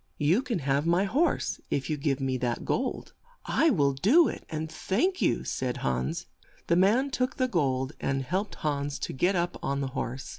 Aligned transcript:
You 0.17 0.41
can 0.41 0.57
have 0.65 0.87
my 0.87 1.03
horse 1.03 1.61
if 1.69 1.87
you 1.87 1.95
give 1.95 2.19
me 2.19 2.35
that 2.37 2.65
gold." 2.65 3.13
"I 3.45 3.69
will 3.69 3.93
do 3.93 4.27
it, 4.27 4.47
and 4.49 4.67
thank 4.67 5.21
you," 5.21 5.43
said 5.43 5.77
Hans. 5.85 6.25
The 6.65 6.75
man 6.75 7.11
took 7.11 7.35
the 7.37 7.47
gold, 7.47 7.93
and 7.99 8.23
helped 8.23 8.55
Hans 8.55 8.97
to 8.97 9.13
get 9.13 9.35
up 9.35 9.57
on 9.61 9.79
the 9.81 9.89
horse. 9.89 10.29